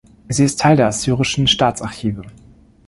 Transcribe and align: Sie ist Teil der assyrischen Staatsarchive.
Sie 0.29 0.43
ist 0.45 0.59
Teil 0.59 0.77
der 0.77 0.87
assyrischen 0.87 1.45
Staatsarchive. 1.47 2.23